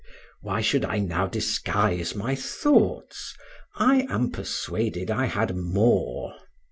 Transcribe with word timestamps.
Why 0.41 0.61
should 0.61 0.83
I 0.83 0.97
now 0.97 1.27
disguise 1.27 2.15
my 2.15 2.33
thoughts? 2.33 3.35
I 3.75 4.07
am 4.09 4.31
persuaded 4.31 5.11
I 5.11 5.25
had 5.27 5.55
more. 5.55 6.33